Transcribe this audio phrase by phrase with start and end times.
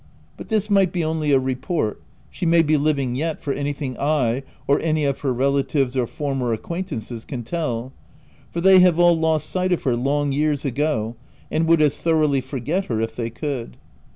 [0.35, 2.01] But this might be only a report:
[2.31, 6.53] she may be living yet for anything I, or any of her relatives or former
[6.53, 7.93] acquaintances can tell;
[8.49, 11.15] for they have all lost sight of her long years ago,
[11.51, 13.77] and would as thoroughly forget her if they could.